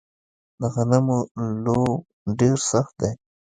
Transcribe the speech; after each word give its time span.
د 0.59 0.61
غنمو 0.73 1.19
لوو 1.63 1.91
ډیر 2.39 2.55
سخت 2.71 2.93
دی 3.01 3.11